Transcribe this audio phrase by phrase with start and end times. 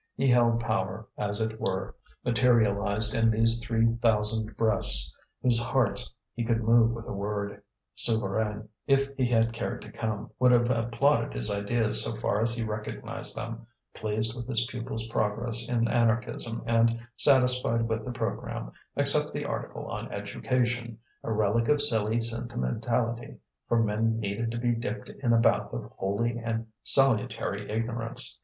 [0.15, 1.93] He held power, as it were,
[2.25, 7.61] materialized in these three thousand breasts, whose hearts he could move with a word.
[7.95, 12.55] Souvarine, if he had cared to come, would have applauded his ideas so far as
[12.57, 18.71] he recognized them, pleased with his pupil's progress in anarchism and satisfied with the programme,
[18.95, 23.37] except the article on education, a relic of silly sentimentality,
[23.67, 28.39] for men needed to be dipped in a bath of holy and salutary ignorance.